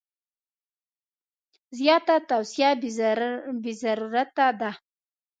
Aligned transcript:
زیاته 1.77 2.15
توصیه 2.29 2.69
بې 3.61 3.71
ضرورته 3.81 4.47
ده. 4.59 4.71